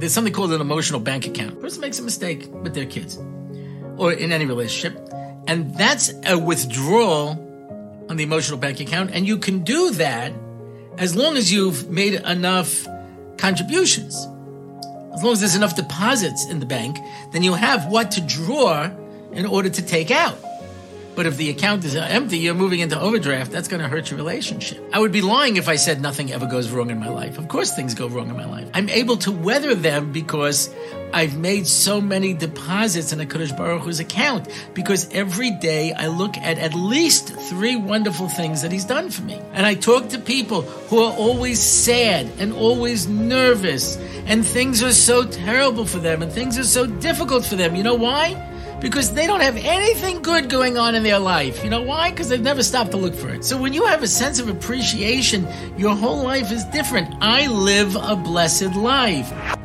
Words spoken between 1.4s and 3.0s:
A person makes a mistake with their